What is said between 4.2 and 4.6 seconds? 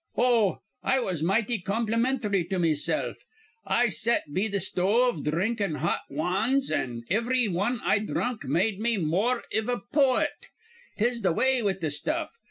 be th'